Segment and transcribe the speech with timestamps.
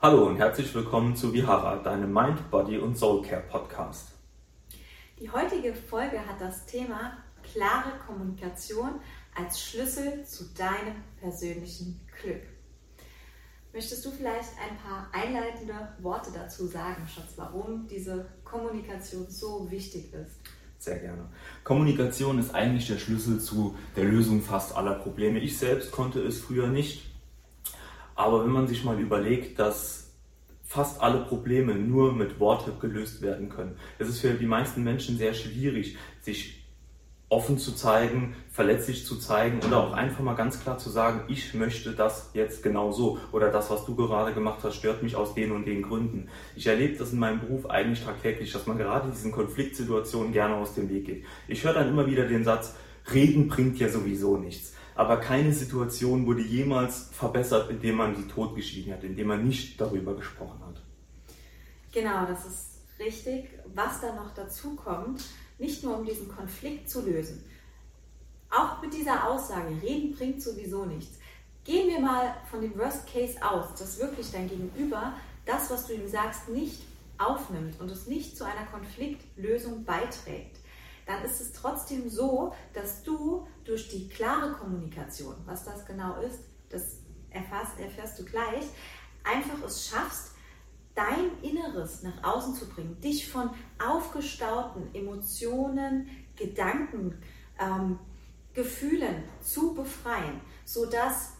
[0.00, 4.12] Hallo und herzlich willkommen zu Vihara, deinem Mind, Body und Soul Care Podcast.
[5.18, 9.00] Die heutige Folge hat das Thema klare Kommunikation
[9.34, 12.42] als Schlüssel zu deinem persönlichen Glück.
[13.72, 20.14] Möchtest du vielleicht ein paar einleitende Worte dazu sagen, Schatz, warum diese Kommunikation so wichtig
[20.14, 20.36] ist?
[20.78, 21.28] Sehr gerne.
[21.64, 25.40] Kommunikation ist eigentlich der Schlüssel zu der Lösung fast aller Probleme.
[25.40, 27.07] Ich selbst konnte es früher nicht.
[28.18, 30.10] Aber wenn man sich mal überlegt, dass
[30.64, 33.76] fast alle Probleme nur mit Worte gelöst werden können.
[34.00, 36.66] Es ist für die meisten Menschen sehr schwierig, sich
[37.28, 41.54] offen zu zeigen, verletzlich zu zeigen oder auch einfach mal ganz klar zu sagen, ich
[41.54, 45.34] möchte das jetzt genau so oder das, was du gerade gemacht hast, stört mich aus
[45.34, 46.28] den und den Gründen.
[46.56, 50.74] Ich erlebe das in meinem Beruf eigentlich tagtäglich, dass man gerade diesen Konfliktsituationen gerne aus
[50.74, 51.24] dem Weg geht.
[51.46, 52.74] Ich höre dann immer wieder den Satz,
[53.14, 54.72] reden bringt ja sowieso nichts.
[54.98, 60.16] Aber keine Situation wurde jemals verbessert, indem man sie totgeschwiegen hat, indem man nicht darüber
[60.16, 60.82] gesprochen hat.
[61.92, 63.48] Genau, das ist richtig.
[63.72, 65.22] Was da noch dazu kommt,
[65.60, 67.44] nicht nur um diesen Konflikt zu lösen.
[68.50, 71.20] Auch mit dieser Aussage, reden bringt sowieso nichts.
[71.62, 75.12] Gehen wir mal von dem Worst Case aus, dass wirklich dein Gegenüber
[75.46, 76.82] das, was du ihm sagst, nicht
[77.18, 80.57] aufnimmt und es nicht zu einer Konfliktlösung beiträgt,
[81.08, 86.40] dann ist es trotzdem so, dass du durch die klare Kommunikation, was das genau ist,
[86.68, 86.98] das
[87.30, 88.66] erfährst, erfährst du gleich,
[89.24, 90.32] einfach es schaffst,
[90.94, 93.48] dein Inneres nach außen zu bringen, dich von
[93.82, 97.18] aufgestauten Emotionen, Gedanken,
[97.58, 97.98] ähm,
[98.52, 101.32] Gefühlen zu befreien, sodass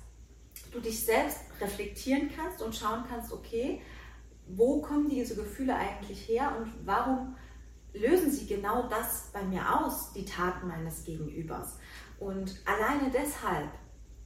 [0.73, 3.83] du dich selbst reflektieren kannst und schauen kannst, okay,
[4.47, 7.37] wo kommen diese Gefühle eigentlich her und warum
[7.99, 11.79] lösen sie genau das bei mir aus, die Taten meines Gegenübers.
[12.19, 13.71] Und alleine deshalb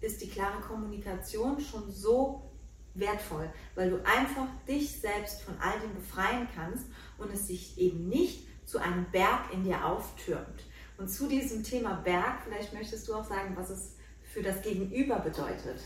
[0.01, 2.51] ist die klare Kommunikation schon so
[2.95, 6.86] wertvoll, weil du einfach dich selbst von all dem befreien kannst
[7.19, 10.64] und es sich eben nicht zu einem Berg in dir auftürmt.
[10.98, 15.19] Und zu diesem Thema Berg, vielleicht möchtest du auch sagen, was es für das Gegenüber
[15.19, 15.80] bedeutet.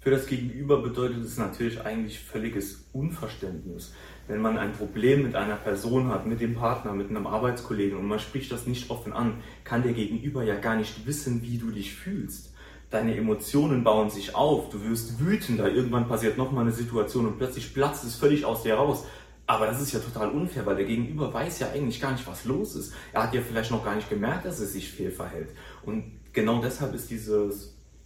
[0.00, 3.92] Für das Gegenüber bedeutet es natürlich eigentlich völliges Unverständnis.
[4.28, 8.06] Wenn man ein Problem mit einer Person hat, mit dem Partner, mit einem Arbeitskollegen und
[8.06, 11.70] man spricht das nicht offen an, kann der Gegenüber ja gar nicht wissen, wie du
[11.70, 12.52] dich fühlst
[12.90, 17.74] deine Emotionen bauen sich auf, du wirst wütender, irgendwann passiert nochmal eine Situation und plötzlich
[17.74, 19.04] platzt es völlig aus dir raus.
[19.46, 22.44] Aber das ist ja total unfair, weil der Gegenüber weiß ja eigentlich gar nicht, was
[22.44, 22.92] los ist.
[23.12, 25.48] Er hat ja vielleicht noch gar nicht gemerkt, dass er sich fehlverhält.
[25.84, 27.50] Und genau deshalb ist diese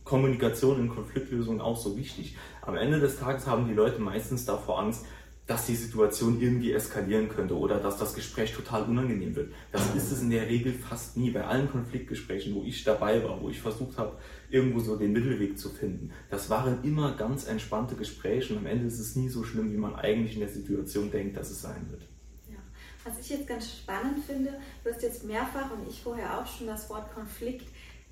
[0.04, 2.36] Kommunikation in Konfliktlösungen auch so wichtig.
[2.60, 5.04] Am Ende des Tages haben die Leute meistens davor Angst,
[5.46, 9.52] dass die Situation irgendwie eskalieren könnte oder dass das Gespräch total unangenehm wird.
[9.72, 11.30] Das ist es in der Regel fast nie.
[11.30, 14.16] Bei allen Konfliktgesprächen, wo ich dabei war, wo ich versucht habe,
[14.50, 18.86] irgendwo so den Mittelweg zu finden, das waren immer ganz entspannte Gespräche und am Ende
[18.86, 21.90] ist es nie so schlimm, wie man eigentlich in der Situation denkt, dass es sein
[21.90, 22.02] wird.
[22.48, 22.58] Ja.
[23.04, 24.54] Was ich jetzt ganz spannend finde,
[24.84, 27.66] du hast jetzt mehrfach und ich vorher auch schon das Wort Konflikt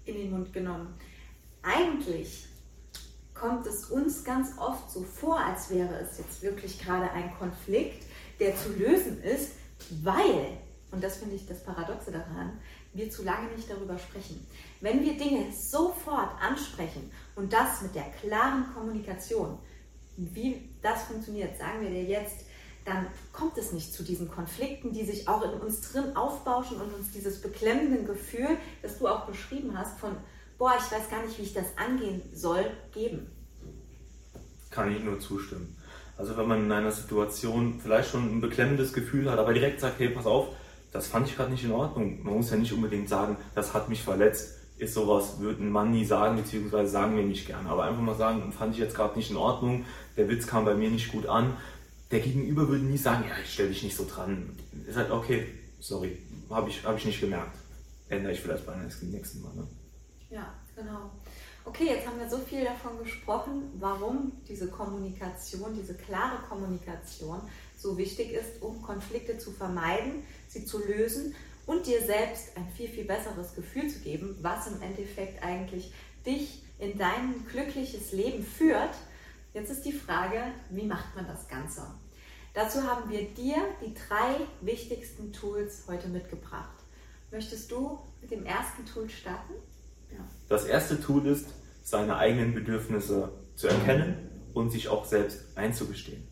[0.04, 0.88] in den Mund genommen.
[1.62, 2.46] Eigentlich
[3.40, 8.04] kommt es uns ganz oft so vor, als wäre es jetzt wirklich gerade ein Konflikt,
[8.38, 9.52] der zu lösen ist,
[10.02, 10.58] weil,
[10.90, 12.58] und das finde ich das Paradoxe daran,
[12.92, 14.46] wir zu lange nicht darüber sprechen.
[14.80, 19.58] Wenn wir Dinge sofort ansprechen und das mit der klaren Kommunikation,
[20.16, 22.44] wie das funktioniert, sagen wir dir jetzt,
[22.84, 26.92] dann kommt es nicht zu diesen Konflikten, die sich auch in uns drin aufbauschen und
[26.94, 30.16] uns dieses beklemmende Gefühl, das du auch beschrieben hast, von
[30.60, 33.26] boah, ich weiß gar nicht, wie ich das angehen soll, geben.
[34.70, 35.74] Kann ich nur zustimmen.
[36.18, 39.98] Also wenn man in einer Situation vielleicht schon ein beklemmendes Gefühl hat, aber direkt sagt,
[39.98, 40.48] hey, pass auf,
[40.92, 42.22] das fand ich gerade nicht in Ordnung.
[42.22, 44.58] Man muss ja nicht unbedingt sagen, das hat mich verletzt.
[44.76, 47.70] Ist sowas, würde ein Mann nie sagen, beziehungsweise sagen wir nicht gerne.
[47.70, 49.86] Aber einfach mal sagen, fand ich jetzt gerade nicht in Ordnung,
[50.18, 51.56] der Witz kam bei mir nicht gut an.
[52.10, 54.50] Der Gegenüber würde nie sagen, ja, ich stelle dich nicht so dran.
[54.86, 55.46] Ist halt, okay,
[55.78, 56.18] sorry,
[56.50, 57.56] habe ich, hab ich nicht gemerkt.
[58.08, 59.54] Ändere ich vielleicht beim nächsten Mal.
[59.54, 59.66] Ne?
[60.30, 61.10] Ja, genau.
[61.64, 67.40] Okay, jetzt haben wir so viel davon gesprochen, warum diese Kommunikation, diese klare Kommunikation
[67.76, 71.34] so wichtig ist, um Konflikte zu vermeiden, sie zu lösen
[71.66, 75.92] und dir selbst ein viel, viel besseres Gefühl zu geben, was im Endeffekt eigentlich
[76.24, 78.94] dich in dein glückliches Leben führt.
[79.52, 81.82] Jetzt ist die Frage, wie macht man das Ganze?
[82.54, 86.78] Dazu haben wir dir die drei wichtigsten Tools heute mitgebracht.
[87.30, 89.54] Möchtest du mit dem ersten Tool starten?
[90.48, 91.46] Das erste Tool ist,
[91.82, 96.26] seine eigenen Bedürfnisse zu erkennen und sich auch selbst einzugestehen.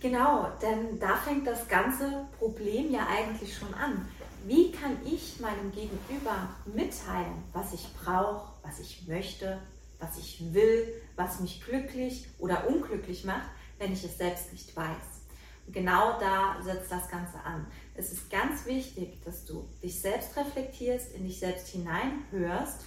[0.00, 4.08] Genau, denn da fängt das ganze Problem ja eigentlich schon an.
[4.44, 9.60] Wie kann ich meinem Gegenüber mitteilen, was ich brauche, was ich möchte,
[10.00, 13.48] was ich will, was mich glücklich oder unglücklich macht,
[13.78, 15.22] wenn ich es selbst nicht weiß.
[15.66, 17.66] Und genau da setzt das Ganze an.
[17.94, 22.80] Es ist ganz wichtig, dass du dich selbst reflektierst, in dich selbst hineinhörst,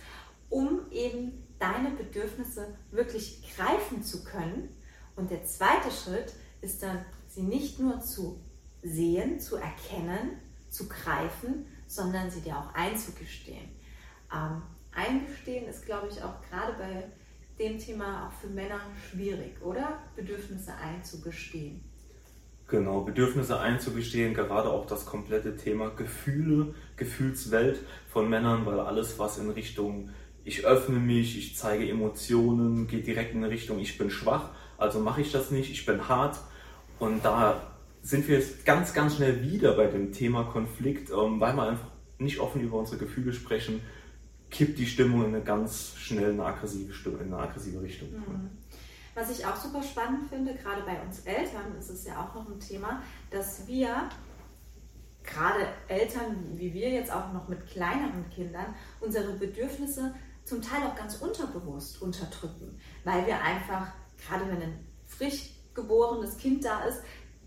[0.50, 4.70] um eben deine Bedürfnisse wirklich greifen zu können.
[5.16, 8.40] Und der zweite Schritt ist dann, sie nicht nur zu
[8.82, 13.70] sehen, zu erkennen, zu greifen, sondern sie dir auch einzugestehen.
[14.34, 14.62] Ähm,
[14.92, 17.10] eingestehen ist, glaube ich, auch gerade bei
[17.60, 20.00] dem Thema auch für Männer schwierig, oder?
[20.16, 21.84] Bedürfnisse einzugestehen.
[22.68, 27.80] Genau, Bedürfnisse einzugestehen, gerade auch das komplette Thema Gefühle, Gefühlswelt
[28.10, 30.10] von Männern, weil alles, was in Richtung
[30.44, 35.22] ich öffne mich, ich zeige Emotionen, geht direkt in Richtung ich bin schwach, also mache
[35.22, 36.40] ich das nicht, ich bin hart.
[37.00, 37.62] Und da
[38.02, 41.88] sind wir jetzt ganz, ganz schnell wieder bei dem Thema Konflikt, ähm, weil wir einfach
[42.20, 43.82] nicht offen über unsere Gefühle sprechen,
[44.52, 48.10] kippt die Stimmung in eine ganz schnell eine aggressive, Stimme, in eine aggressive Richtung.
[48.10, 48.50] Mhm.
[49.16, 52.50] Was ich auch super spannend finde, gerade bei uns Eltern ist es ja auch noch
[52.50, 53.02] ein Thema,
[53.32, 54.10] dass wir,
[55.24, 60.14] gerade Eltern wie wir jetzt auch noch mit kleineren Kindern, unsere Bedürfnisse
[60.44, 66.66] zum Teil auch ganz unterbewusst unterdrücken, weil wir einfach, gerade wenn ein frisch geborenes Kind
[66.66, 67.02] da ist,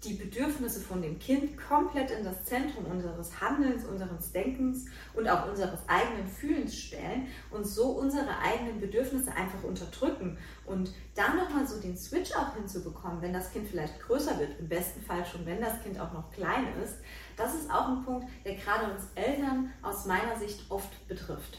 [0.05, 5.49] die Bedürfnisse von dem Kind komplett in das Zentrum unseres Handelns, unseres Denkens und auch
[5.49, 10.39] unseres eigenen Fühlens stellen und so unsere eigenen Bedürfnisse einfach unterdrücken.
[10.67, 14.69] Und da nochmal so den Switch auch hinzubekommen, wenn das Kind vielleicht größer wird, im
[14.69, 16.99] besten Fall schon, wenn das Kind auch noch klein ist,
[17.37, 21.59] das ist auch ein Punkt, der gerade uns Eltern aus meiner Sicht oft betrifft.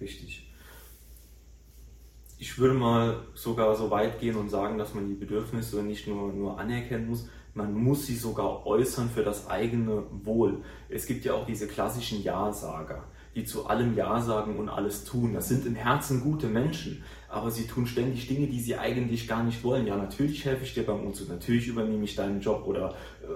[0.00, 0.44] Richtig.
[2.40, 6.32] Ich würde mal sogar so weit gehen und sagen, dass man die Bedürfnisse nicht nur,
[6.32, 7.28] nur anerkennen muss,
[7.58, 10.62] man muss sie sogar äußern für das eigene Wohl.
[10.88, 15.34] Es gibt ja auch diese klassischen Ja-Sager, die zu allem Ja sagen und alles tun.
[15.34, 19.42] Das sind im Herzen gute Menschen, aber sie tun ständig Dinge, die sie eigentlich gar
[19.42, 19.86] nicht wollen.
[19.86, 23.26] Ja, natürlich helfe ich dir beim Umzug, natürlich übernehme ich deinen Job oder äh,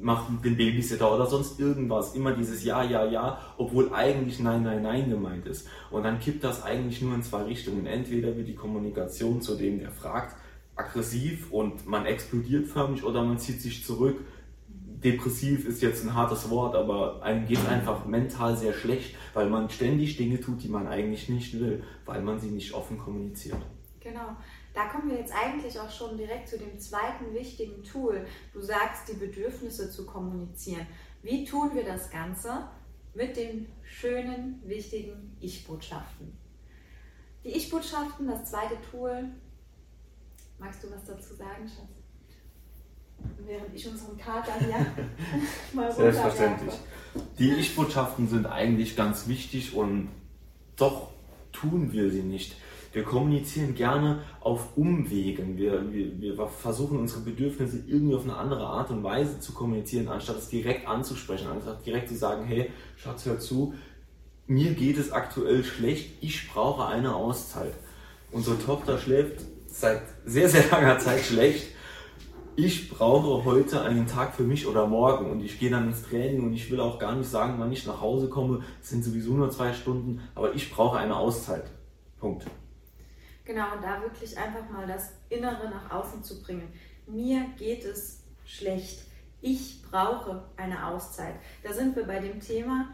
[0.00, 2.14] mach den Babysitter oder sonst irgendwas.
[2.14, 5.68] Immer dieses Ja, Ja, Ja, obwohl eigentlich Nein, Nein, Nein gemeint ist.
[5.90, 7.86] Und dann kippt das eigentlich nur in zwei Richtungen.
[7.86, 10.36] Entweder wird die Kommunikation zu dem, der fragt,
[10.76, 14.20] aggressiv und man explodiert förmlich oder man zieht sich zurück.
[14.68, 19.48] Depressiv ist jetzt ein hartes Wort, aber einem geht es einfach mental sehr schlecht, weil
[19.48, 23.58] man ständig Dinge tut, die man eigentlich nicht will, weil man sie nicht offen kommuniziert.
[24.00, 24.36] Genau.
[24.74, 28.26] Da kommen wir jetzt eigentlich auch schon direkt zu dem zweiten wichtigen Tool.
[28.52, 30.86] Du sagst, die Bedürfnisse zu kommunizieren.
[31.22, 32.68] Wie tun wir das Ganze?
[33.14, 36.36] Mit den schönen, wichtigen Ich-Botschaften.
[37.42, 39.30] Die Ich-Botschaften, das zweite Tool,
[40.58, 41.88] Magst du was dazu sagen, Schatz?
[43.46, 44.86] Während ich unseren Kater hier
[45.72, 46.74] mal Selbstverständlich.
[47.38, 50.08] Die Ich-Botschaften sind eigentlich ganz wichtig und
[50.76, 51.08] doch
[51.52, 52.56] tun wir sie nicht.
[52.92, 55.56] Wir kommunizieren gerne auf Umwegen.
[55.58, 60.08] Wir, wir, wir versuchen unsere Bedürfnisse irgendwie auf eine andere Art und Weise zu kommunizieren,
[60.08, 63.74] anstatt es direkt anzusprechen, anstatt direkt zu sagen, hey, Schatz, hör zu,
[64.46, 67.74] mir geht es aktuell schlecht, ich brauche eine Auszeit.
[68.32, 69.42] Unsere Tochter schläft
[69.78, 71.74] seit sehr, sehr langer Zeit schlecht.
[72.58, 76.42] Ich brauche heute einen Tag für mich oder morgen und ich gehe dann ins Training
[76.42, 78.64] und ich will auch gar nicht sagen, wann ich nach Hause komme.
[78.80, 81.64] Es sind sowieso nur zwei Stunden, aber ich brauche eine Auszeit.
[82.18, 82.46] Punkt.
[83.44, 86.72] Genau, und da wirklich einfach mal das Innere nach außen zu bringen.
[87.06, 89.02] Mir geht es schlecht.
[89.42, 91.34] Ich brauche eine Auszeit.
[91.62, 92.88] Da sind wir bei dem Thema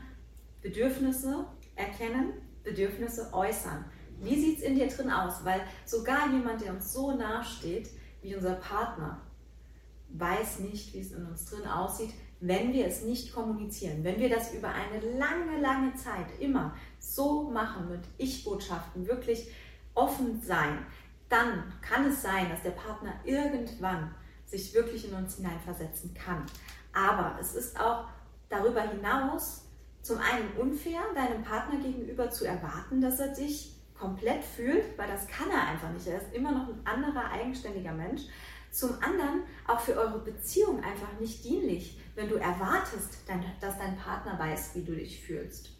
[0.60, 2.32] Bedürfnisse erkennen,
[2.64, 3.84] Bedürfnisse äußern.
[4.22, 5.44] Wie sieht es in dir drin aus?
[5.44, 7.90] Weil sogar jemand, der uns so nahe steht
[8.22, 9.20] wie unser Partner,
[10.10, 14.04] weiß nicht, wie es in uns drin aussieht, wenn wir es nicht kommunizieren.
[14.04, 19.50] Wenn wir das über eine lange, lange Zeit immer so machen mit Ich-Botschaften, wirklich
[19.94, 20.86] offen sein,
[21.28, 24.14] dann kann es sein, dass der Partner irgendwann
[24.44, 26.44] sich wirklich in uns hineinversetzen kann.
[26.92, 28.08] Aber es ist auch
[28.48, 29.64] darüber hinaus
[30.02, 35.28] zum einen unfair, deinem Partner gegenüber zu erwarten, dass er dich komplett fühlt, weil das
[35.28, 36.08] kann er einfach nicht.
[36.08, 38.22] Er ist immer noch ein anderer, eigenständiger Mensch.
[38.72, 43.18] Zum anderen auch für eure Beziehung einfach nicht dienlich, wenn du erwartest,
[43.60, 45.70] dass dein Partner weiß, wie du dich fühlst.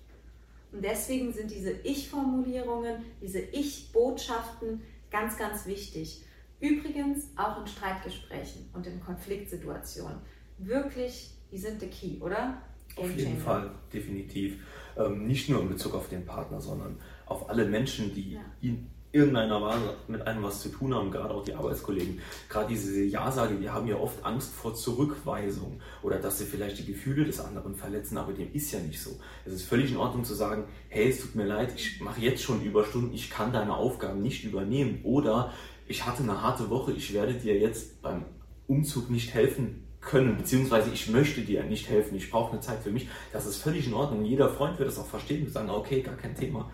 [0.70, 6.24] Und deswegen sind diese Ich-Formulierungen, diese Ich-Botschaften ganz, ganz wichtig.
[6.60, 10.18] Übrigens auch in Streitgesprächen und in Konfliktsituationen.
[10.58, 12.62] Wirklich, die sind the key, oder?
[12.96, 14.56] Auf jeden Fall, definitiv.
[14.96, 16.96] Ähm, nicht nur in Bezug auf den Partner, sondern
[17.26, 18.40] auf alle Menschen, die ja.
[18.60, 22.20] ihn irgendeiner Weise mit einem was zu tun haben, gerade auch die Arbeitskollegen.
[22.48, 26.86] Gerade diese Ja-Sage, die haben ja oft Angst vor Zurückweisung oder dass sie vielleicht die
[26.86, 29.10] Gefühle des anderen verletzen, aber dem ist ja nicht so.
[29.44, 32.42] Es ist völlig in Ordnung zu sagen, hey, es tut mir leid, ich mache jetzt
[32.42, 35.52] schon Überstunden, ich kann deine Aufgaben nicht übernehmen oder
[35.86, 38.24] ich hatte eine harte Woche, ich werde dir jetzt beim
[38.66, 42.90] Umzug nicht helfen können, beziehungsweise ich möchte dir nicht helfen, ich brauche eine Zeit für
[42.90, 43.08] mich.
[43.32, 44.24] Das ist völlig in Ordnung.
[44.24, 46.70] Jeder Freund wird das auch verstehen und sagen, okay, gar kein Thema,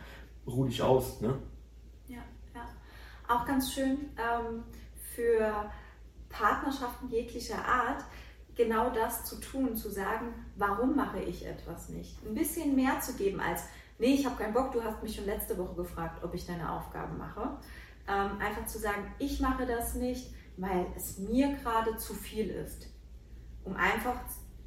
[0.47, 1.21] ruh dich aus.
[1.21, 1.39] Ne?
[3.29, 4.65] Auch ganz schön ähm,
[5.15, 5.71] für
[6.31, 8.03] Partnerschaften jeglicher Art,
[8.57, 12.17] genau das zu tun, zu sagen, warum mache ich etwas nicht?
[12.27, 13.65] Ein bisschen mehr zu geben als,
[13.99, 16.73] nee, ich habe keinen Bock, du hast mich schon letzte Woche gefragt, ob ich deine
[16.73, 17.59] Aufgaben mache.
[18.09, 22.89] Ähm, einfach zu sagen, ich mache das nicht, weil es mir gerade zu viel ist.
[23.69, 24.19] Um einfach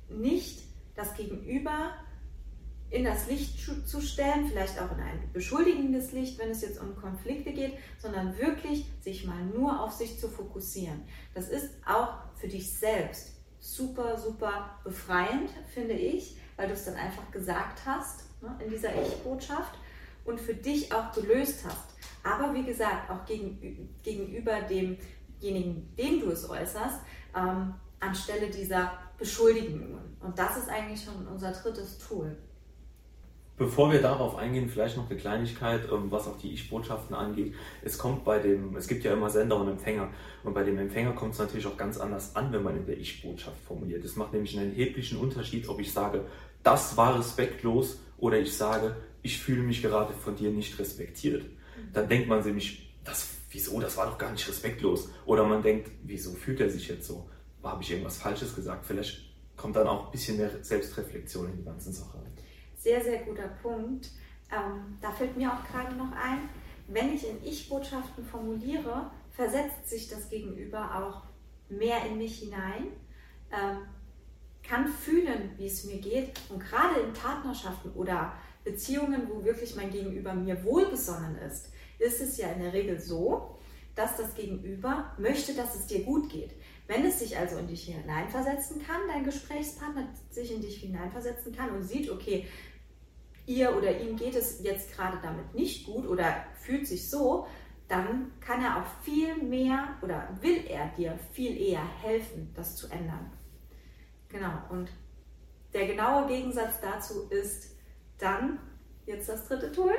[0.09, 0.61] nicht
[0.95, 1.95] das Gegenüber
[2.91, 6.95] in das Licht zu stellen, vielleicht auch in ein beschuldigendes Licht, wenn es jetzt um
[6.95, 11.01] Konflikte geht, sondern wirklich sich mal nur auf sich zu fokussieren.
[11.33, 16.95] Das ist auch für dich selbst super, super befreiend, finde ich, weil du es dann
[16.95, 19.73] einfach gesagt hast ne, in dieser Ich-Botschaft
[20.25, 21.95] und für dich auch gelöst hast.
[22.23, 26.99] Aber wie gesagt, auch gegen, gegenüber demjenigen, dem du es äußerst,
[27.35, 30.17] ähm, anstelle dieser Beschuldigungen.
[30.19, 32.35] Und das ist eigentlich schon unser drittes Tool.
[33.57, 37.53] Bevor wir darauf eingehen, vielleicht noch eine Kleinigkeit, ähm, was auch die Ich-Botschaften angeht.
[37.83, 40.09] Es kommt bei dem, es gibt ja immer Sender und Empfänger.
[40.43, 42.97] Und bei dem Empfänger kommt es natürlich auch ganz anders an, wenn man in der
[42.97, 44.03] Ich-Botschaft formuliert.
[44.03, 46.25] Es macht nämlich einen erheblichen Unterschied, ob ich sage,
[46.63, 51.45] das war respektlos oder ich sage, ich fühle mich gerade von dir nicht respektiert.
[51.93, 55.09] Dann denkt man nämlich, das, wieso, das war doch gar nicht respektlos.
[55.25, 57.29] Oder man denkt, wieso fühlt er sich jetzt so?
[57.63, 58.85] Habe ich irgendwas Falsches gesagt?
[58.85, 62.21] Vielleicht kommt dann auch ein bisschen mehr Selbstreflexion in die ganze Sache
[62.81, 64.09] sehr, sehr guter Punkt.
[64.51, 66.49] Ähm, da fällt mir auch gerade noch ein,
[66.87, 71.23] wenn ich in Ich-Botschaften formuliere, versetzt sich das Gegenüber auch
[71.69, 72.87] mehr in mich hinein,
[73.51, 73.85] ähm,
[74.63, 76.31] kann fühlen, wie es mir geht.
[76.49, 82.37] Und gerade in Partnerschaften oder Beziehungen, wo wirklich mein Gegenüber mir wohlgesonnen ist, ist es
[82.37, 83.57] ja in der Regel so,
[83.95, 86.51] dass das Gegenüber möchte, dass es dir gut geht.
[86.91, 91.69] Wenn es sich also in dich hineinversetzen kann, dein Gesprächspartner sich in dich hineinversetzen kann
[91.69, 92.45] und sieht, okay,
[93.45, 97.47] ihr oder ihm geht es jetzt gerade damit nicht gut oder fühlt sich so,
[97.87, 102.89] dann kann er auch viel mehr oder will er dir viel eher helfen, das zu
[102.89, 103.31] ändern.
[104.27, 104.91] Genau, und
[105.73, 107.73] der genaue Gegensatz dazu ist
[108.17, 108.59] dann,
[109.05, 109.95] jetzt das dritte Tool,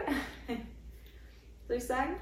[1.66, 2.16] soll ich sagen?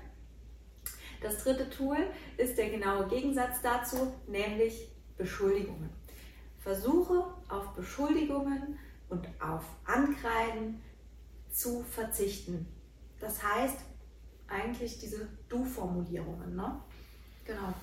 [1.20, 1.98] Das dritte Tool
[2.36, 5.90] ist der genaue Gegensatz dazu, nämlich Beschuldigungen.
[6.58, 10.80] Versuche auf Beschuldigungen und auf Ankreiden
[11.50, 12.66] zu verzichten.
[13.18, 13.78] Das heißt
[14.48, 16.56] eigentlich diese Du-Formulierungen.
[16.56, 16.80] Ne?
[17.44, 17.74] Genau.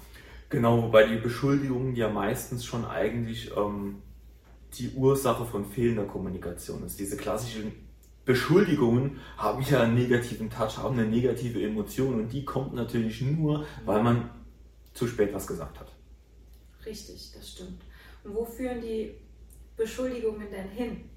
[0.50, 4.02] Genau, wobei die Beschuldigungen ja meistens schon eigentlich ähm,
[4.76, 7.00] die Ursache von fehlender Kommunikation ist.
[7.00, 7.87] Diese klassischen
[8.28, 13.66] Beschuldigungen haben ja einen negativen Touch, haben eine negative Emotion und die kommt natürlich nur,
[13.86, 14.30] weil man
[14.94, 15.94] zu spät was gesagt hat.
[16.86, 17.82] Richtig, das stimmt.
[18.26, 19.16] Und wo führen die
[19.78, 21.10] Beschuldigungen denn hin?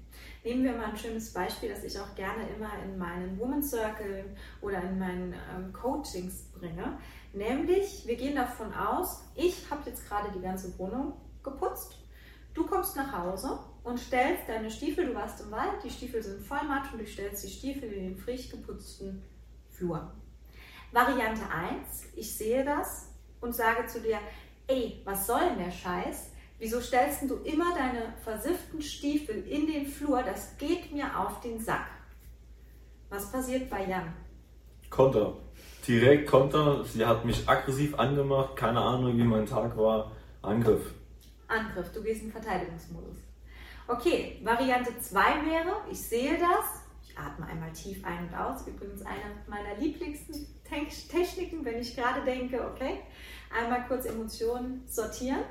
[0.45, 4.25] Nehmen wir mal ein schönes Beispiel, das ich auch gerne immer in meinen Woman Circle
[4.61, 6.97] oder in meinen ähm, Coachings bringe.
[7.33, 11.13] Nämlich, wir gehen davon aus, ich habe jetzt gerade die ganze Wohnung
[11.43, 11.97] geputzt.
[12.53, 16.41] Du kommst nach Hause und stellst deine Stiefel, du warst im Wald, die Stiefel sind
[16.41, 19.23] voll matt und du stellst die Stiefel in den frisch geputzten
[19.69, 20.11] Flur.
[20.91, 23.09] Variante 1, ich sehe das
[23.39, 24.19] und sage zu dir,
[24.67, 26.31] ey, was soll denn der Scheiß?
[26.59, 30.21] Wieso stellst du immer deine versifften Stiefel in den Flur?
[30.21, 31.87] Das geht mir auf den Sack.
[33.09, 34.13] Was passiert bei Jan?
[34.91, 35.37] Konter.
[35.87, 36.85] Direkt Konter.
[36.85, 38.55] Sie hat mich aggressiv angemacht.
[38.55, 40.11] Keine Ahnung, wie mein Tag war.
[40.43, 40.93] Angriff.
[41.47, 41.91] Angriff.
[41.93, 43.17] Du gehst in Verteidigungsmodus.
[43.91, 46.81] Okay, Variante 2 wäre, ich sehe das.
[47.03, 48.65] Ich atme einmal tief ein und aus.
[48.65, 53.01] Übrigens eine meiner lieblichsten Techniken, wenn ich gerade denke, okay,
[53.53, 55.43] einmal kurz Emotionen sortieren.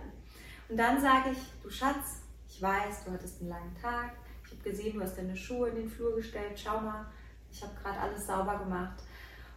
[0.70, 4.14] Und dann sage ich, du Schatz, ich weiß, du hattest einen langen Tag.
[4.46, 6.58] Ich habe gesehen, du hast deine Schuhe in den Flur gestellt.
[6.58, 7.12] Schau mal,
[7.52, 9.02] ich habe gerade alles sauber gemacht.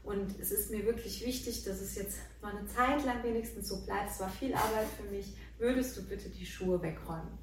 [0.03, 3.85] Und es ist mir wirklich wichtig, dass es jetzt mal eine Zeit lang wenigstens so
[3.85, 4.11] bleibt.
[4.11, 5.37] Es war viel Arbeit für mich.
[5.57, 7.42] Würdest du bitte die Schuhe wegräumen?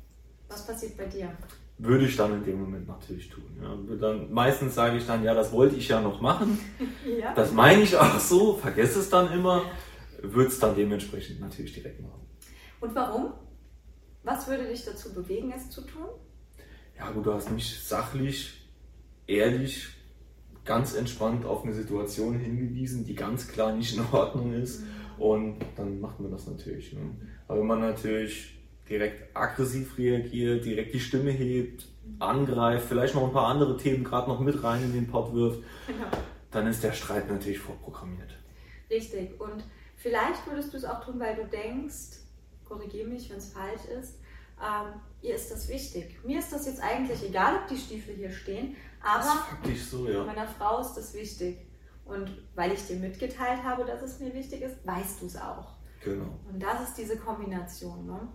[0.51, 1.31] Was passiert bei dir?
[1.79, 3.45] Würde ich dann in dem Moment natürlich tun.
[3.63, 3.97] Ja.
[3.97, 6.59] Dann, meistens sage ich dann, ja, das wollte ich ja noch machen.
[7.19, 7.33] ja.
[7.35, 9.63] Das meine ich auch so, vergesse es dann immer.
[10.21, 12.21] Würde es dann dementsprechend natürlich direkt machen.
[12.81, 13.33] Und warum?
[14.25, 16.09] Was würde dich dazu bewegen, es zu tun?
[16.99, 18.69] Ja, gut, du hast mich sachlich,
[19.27, 19.89] ehrlich,
[20.67, 24.81] ganz entspannt auf eine Situation hingewiesen, die ganz klar nicht in Ordnung ist.
[24.81, 25.23] Mhm.
[25.23, 26.93] Und dann macht man das natürlich.
[26.93, 27.01] Ne?
[27.49, 28.60] Aber wenn man natürlich
[28.91, 31.87] direkt aggressiv reagiert, direkt die Stimme hebt,
[32.19, 35.63] angreift, vielleicht noch ein paar andere Themen gerade noch mit rein in den Pot wirft,
[35.87, 36.07] genau.
[36.51, 38.37] dann ist der Streit natürlich vorprogrammiert.
[38.91, 39.41] Richtig.
[39.41, 39.65] Und
[39.97, 42.19] vielleicht würdest du es auch tun, weil du denkst,
[42.65, 44.19] korrigiere mich, wenn es falsch ist,
[44.61, 46.19] ähm, ihr ist das wichtig.
[46.25, 49.47] Mir ist das jetzt eigentlich egal, ob die Stiefel hier stehen, aber
[49.89, 50.25] so, ja.
[50.25, 51.59] meiner Frau ist das wichtig.
[52.05, 55.75] Und weil ich dir mitgeteilt habe, dass es mir wichtig ist, weißt du es auch.
[56.05, 56.27] Genau.
[56.51, 58.29] Und das ist diese Kombination, ne?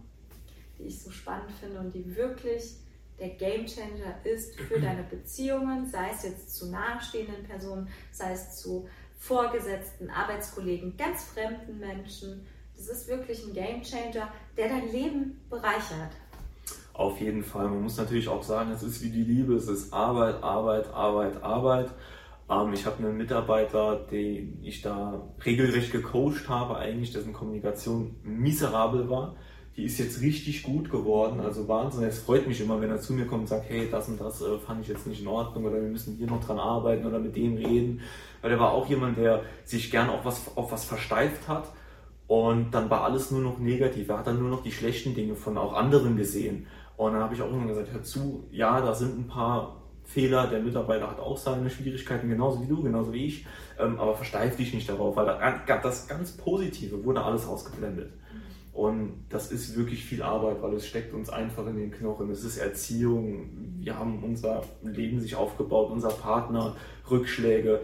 [0.80, 2.78] Die ich so spannend finde und die wirklich
[3.20, 8.88] der Gamechanger ist für deine Beziehungen, sei es jetzt zu nahestehenden Personen, sei es zu
[9.18, 12.46] Vorgesetzten, Arbeitskollegen, ganz fremden Menschen.
[12.76, 16.12] Das ist wirklich ein Gamechanger, der dein Leben bereichert.
[16.94, 17.70] Auf jeden Fall.
[17.70, 21.42] Man muss natürlich auch sagen, es ist wie die Liebe, es ist Arbeit, Arbeit, Arbeit,
[21.42, 21.90] Arbeit.
[22.50, 29.10] Ähm, ich habe einen Mitarbeiter, den ich da regelrecht gecoacht habe, eigentlich, dessen Kommunikation miserabel
[29.10, 29.36] war.
[29.78, 32.06] Die ist jetzt richtig gut geworden, also Wahnsinn.
[32.06, 34.42] Es freut mich immer, wenn er zu mir kommt und sagt, hey, das und das
[34.42, 37.20] äh, fand ich jetzt nicht in Ordnung oder wir müssen hier noch dran arbeiten oder
[37.20, 38.00] mit dem reden.
[38.42, 41.74] Weil er war auch jemand, der sich gern auch was, auf was versteift hat
[42.28, 44.08] und dann war alles nur noch negativ.
[44.08, 46.68] Er hat dann nur noch die schlechten Dinge von auch anderen gesehen.
[46.96, 50.48] Und dann habe ich auch immer gesagt, hör zu, ja, da sind ein paar Fehler,
[50.48, 53.46] der Mitarbeiter hat auch seine Schwierigkeiten, genauso wie du, genauso wie ich,
[53.80, 55.26] ähm, aber versteif dich nicht darauf, weil
[55.84, 58.14] das ganz Positive wurde alles ausgeblendet.
[58.76, 62.30] Und das ist wirklich viel Arbeit, weil es steckt uns einfach in den Knochen.
[62.30, 66.76] Es ist Erziehung, wir haben unser Leben sich aufgebaut, unser Partner,
[67.10, 67.80] Rückschläge,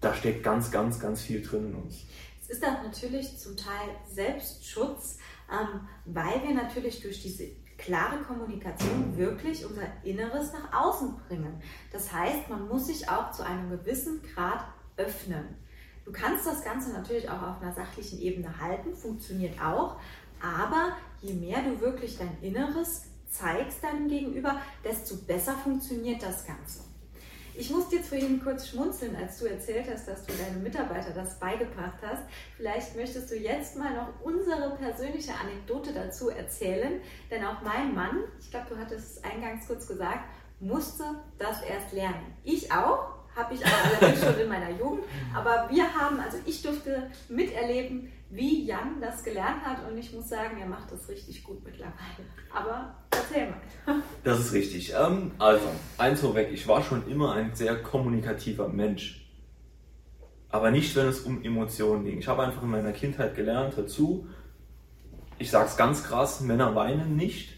[0.00, 2.06] da steckt ganz, ganz, ganz viel drin in uns.
[2.42, 5.18] Es ist auch natürlich zum Teil Selbstschutz,
[5.48, 7.46] ähm, weil wir natürlich durch diese
[7.78, 11.62] klare Kommunikation wirklich unser Inneres nach außen bringen.
[11.92, 14.64] Das heißt, man muss sich auch zu einem gewissen Grad
[14.96, 15.56] öffnen.
[16.04, 20.00] Du kannst das Ganze natürlich auch auf einer sachlichen Ebene halten, funktioniert auch,
[20.42, 26.80] aber je mehr du wirklich dein Inneres zeigst deinem Gegenüber, desto besser funktioniert das Ganze.
[27.54, 31.38] Ich musste jetzt vorhin kurz schmunzeln, als du erzählt hast, dass du deinem Mitarbeiter das
[31.38, 32.22] beigebracht hast.
[32.56, 38.24] Vielleicht möchtest du jetzt mal noch unsere persönliche Anekdote dazu erzählen, denn auch mein Mann,
[38.40, 40.24] ich glaube, du hattest es eingangs kurz gesagt,
[40.60, 41.04] musste
[41.38, 42.34] das erst lernen.
[42.42, 46.62] Ich auch, habe ich aber allerdings schon in meiner Jugend, aber wir haben, also ich
[46.62, 51.44] durfte miterleben, wie Jan das gelernt hat und ich muss sagen, er macht das richtig
[51.44, 51.94] gut mittlerweile.
[52.52, 54.02] Aber erzähl mal.
[54.24, 54.94] Das ist richtig.
[54.98, 55.66] Ähm, also,
[55.98, 59.26] eins vorweg, ich war schon immer ein sehr kommunikativer Mensch.
[60.48, 62.18] Aber nicht, wenn es um Emotionen ging.
[62.18, 64.28] Ich habe einfach in meiner Kindheit gelernt dazu,
[65.38, 67.50] ich sage es ganz krass, Männer weinen nicht.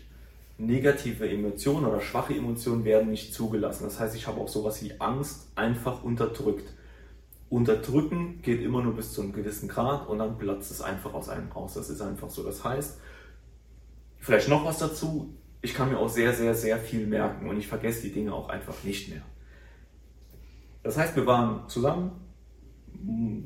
[0.57, 3.85] Negative Emotionen oder schwache Emotionen werden nicht zugelassen.
[3.85, 6.73] Das heißt, ich habe auch sowas wie Angst einfach unterdrückt.
[7.55, 11.29] Unterdrücken geht immer nur bis zu einem gewissen Grad und dann platzt es einfach aus
[11.29, 11.75] einem raus.
[11.75, 12.43] Das ist einfach so.
[12.43, 12.99] Das heißt,
[14.19, 15.33] vielleicht noch was dazu.
[15.63, 18.49] Ich kann mir auch sehr, sehr, sehr viel merken und ich vergesse die Dinge auch
[18.49, 19.23] einfach nicht mehr.
[20.83, 22.11] Das heißt, wir waren zusammen,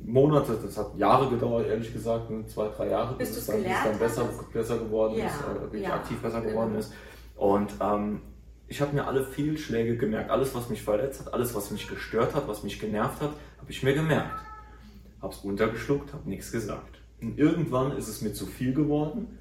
[0.06, 3.98] Monate, das hat Jahre gedauert, ehrlich gesagt, ne, zwei, drei Jahre, bis es dann, dann
[3.98, 5.26] besser, besser geworden ja.
[5.26, 5.96] ist, äh, wirklich ja.
[5.96, 6.80] aktiv besser geworden genau.
[6.80, 6.94] ist.
[7.36, 8.22] Und ähm,
[8.68, 12.35] ich habe mir alle Fehlschläge gemerkt, alles, was mich verletzt hat, alles, was mich gestört
[12.35, 14.40] hat, was mich genervt hat, habe ich mir gemerkt.
[15.22, 16.98] Habe es untergeschluckt, habe nichts gesagt.
[17.20, 19.38] Und irgendwann ist es mir zu viel geworden.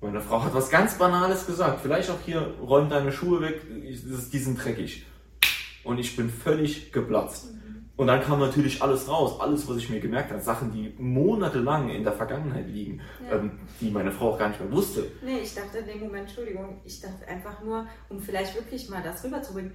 [0.00, 1.80] Meine Frau hat was ganz Banales gesagt.
[1.80, 5.06] Vielleicht auch hier, räum deine Schuhe weg, die sind dreckig.
[5.84, 7.48] Und ich bin völlig geplatzt.
[7.96, 11.90] Und dann kam natürlich alles raus, alles, was ich mir gemerkt habe, Sachen, die monatelang
[11.90, 13.36] in der Vergangenheit liegen, ja.
[13.36, 15.06] ähm, die meine Frau auch gar nicht mehr wusste.
[15.22, 19.00] Nee, ich dachte in dem Moment, Entschuldigung, ich dachte einfach nur, um vielleicht wirklich mal
[19.00, 19.72] das rüberzubringen,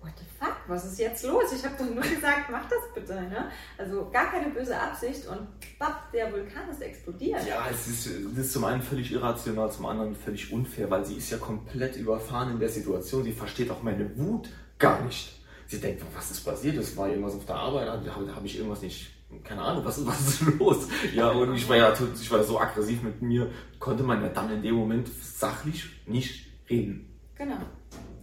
[0.00, 1.52] what the fuck, was ist jetzt los?
[1.52, 3.14] Ich habe doch nur gesagt, mach das bitte.
[3.14, 3.50] Ne?
[3.78, 5.46] Also gar keine böse Absicht und
[5.78, 7.46] bapp, der Vulkan ist explodiert.
[7.46, 11.14] Ja, es ist, das ist zum einen völlig irrational, zum anderen völlig unfair, weil sie
[11.14, 13.22] ist ja komplett überfahren in der Situation.
[13.22, 15.39] Sie versteht auch meine Wut gar nicht
[15.70, 16.76] sie denkt, was ist passiert?
[16.76, 19.08] Es war irgendwas auf der Arbeit, da habe ich irgendwas nicht,
[19.44, 20.88] keine Ahnung, was, was ist los?
[21.14, 24.50] Ja, und ich war ja ich war so aggressiv mit mir, konnte man ja dann
[24.50, 27.06] in dem Moment sachlich nicht reden.
[27.36, 27.60] Genau,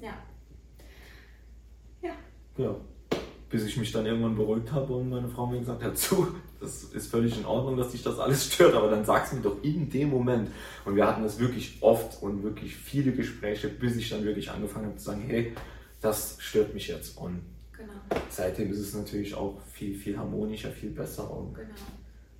[0.01, 0.13] ja.
[2.01, 2.11] Ja.
[2.57, 2.75] Ja.
[3.49, 6.27] Bis ich mich dann irgendwann beruhigt habe und meine Frau mir gesagt hat, zu,
[6.59, 9.63] das ist völlig in Ordnung, dass dich das alles stört, aber dann sag's mir doch
[9.63, 10.51] in dem Moment.
[10.83, 14.87] Und wir hatten das wirklich oft und wirklich viele Gespräche, bis ich dann wirklich angefangen
[14.87, 15.55] habe zu sagen, hey,
[16.01, 17.17] das stört mich jetzt.
[17.17, 17.41] Und
[17.75, 17.93] genau.
[18.29, 21.69] seitdem ist es natürlich auch viel, viel harmonischer, viel besser und genau.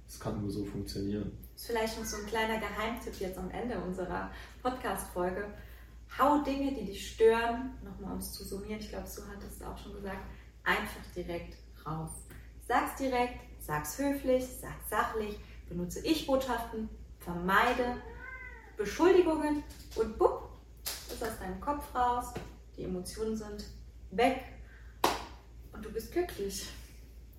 [0.08, 1.32] es kann nur so funktionieren.
[1.54, 5.46] Das ist vielleicht noch so ein kleiner Geheimtipp jetzt am Ende unserer Podcast-Folge.
[6.18, 9.62] Hau Dinge, die dich stören, nochmal um es zu summieren, ich glaube, du hattest es
[9.62, 10.22] auch schon gesagt,
[10.64, 12.12] einfach direkt raus.
[12.68, 16.90] Sag's direkt, sag's höflich, sag's sachlich, benutze Ich-Botschaften,
[17.20, 18.02] vermeide
[18.78, 19.64] Beschuldigungen
[19.96, 20.50] und bupp,
[20.84, 22.34] ist aus deinem Kopf raus,
[22.78, 23.66] die Emotionen sind
[24.12, 24.42] weg
[25.74, 26.68] und du bist glücklich.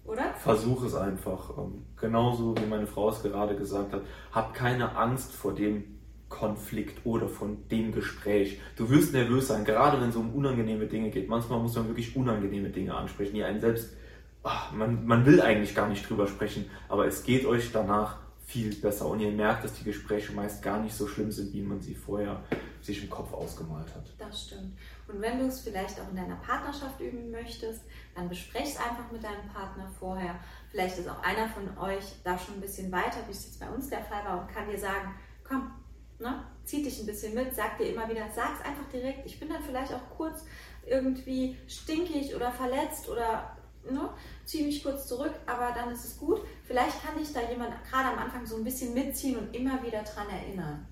[0.04, 0.32] Oder?
[0.34, 1.56] Versuch es einfach.
[1.58, 4.02] Ähm, genauso wie meine Frau es gerade gesagt hat.
[4.32, 5.98] Hab keine Angst vor dem
[6.28, 8.60] Konflikt oder von dem Gespräch.
[8.76, 11.28] Du wirst nervös sein, gerade wenn es um unangenehme Dinge geht.
[11.28, 13.94] Manchmal muss man wirklich unangenehme Dinge ansprechen, die einen selbst,
[14.42, 18.18] ach, man, man will eigentlich gar nicht drüber sprechen, aber es geht euch danach
[18.48, 21.60] viel besser und ihr merkt, dass die Gespräche meist gar nicht so schlimm sind, wie
[21.60, 22.42] man sie vorher
[22.80, 24.06] sich im Kopf ausgemalt hat.
[24.16, 24.72] Das stimmt.
[25.06, 27.82] Und wenn du es vielleicht auch in deiner Partnerschaft üben möchtest,
[28.14, 30.34] dann besprech es einfach mit deinem Partner vorher.
[30.70, 33.68] Vielleicht ist auch einer von euch da schon ein bisschen weiter, wie es jetzt bei
[33.68, 35.70] uns der Fall war, und kann dir sagen, komm,
[36.18, 39.26] ne, zieh dich ein bisschen mit, sag dir immer wieder, sag es einfach direkt.
[39.26, 40.46] Ich bin dann vielleicht auch kurz
[40.86, 43.57] irgendwie stinkig oder verletzt oder
[43.92, 44.10] ne,
[44.44, 46.40] ziehe mich kurz zurück, aber dann ist es gut.
[46.64, 50.02] Vielleicht kann dich da jemand gerade am Anfang so ein bisschen mitziehen und immer wieder
[50.02, 50.86] dran erinnern.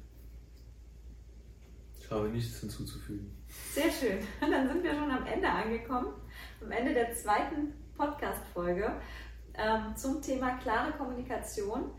[1.98, 3.36] Ich habe nichts hinzuzufügen.
[3.72, 4.18] Sehr schön.
[4.40, 6.14] Dann sind wir schon am Ende angekommen,
[6.62, 9.00] am Ende der zweiten Podcast-Folge
[9.54, 11.90] ähm, zum Thema klare Kommunikation.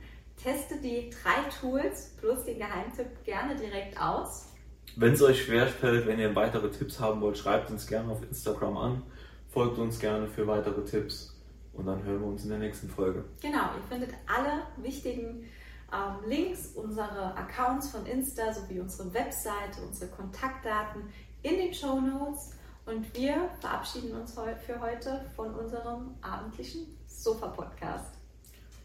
[0.41, 4.53] Teste die drei Tools plus den Geheimtipp gerne direkt aus.
[4.95, 8.77] Wenn es euch schwerfällt, wenn ihr weitere Tipps haben wollt, schreibt uns gerne auf Instagram
[8.77, 9.03] an
[9.49, 11.35] folgt uns gerne für weitere Tipps
[11.73, 13.23] und dann hören wir uns in der nächsten Folge.
[13.41, 15.45] Genau, ihr findet alle wichtigen
[15.93, 21.03] ähm, Links, unsere Accounts von Insta sowie unsere Webseite, unsere Kontaktdaten
[21.43, 22.53] in den Show Notes.
[22.85, 28.15] Und wir verabschieden uns für heute von unserem abendlichen Sofa-Podcast.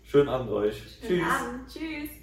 [0.05, 0.77] Schönen Abend euch.
[1.01, 1.33] Schönen Tschüss.
[1.33, 1.69] Abend.
[1.69, 2.22] Tschüss.